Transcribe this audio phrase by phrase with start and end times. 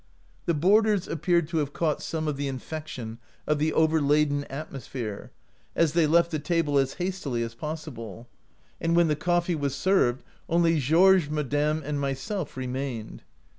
[0.47, 5.29] "The boarders appeared to have caught some of the infection of the overladen at mosphere,
[5.75, 8.27] as they left the table as hastily as possible;
[8.81, 13.19] and when the coffee was served only Georges, madame, and myself re mained.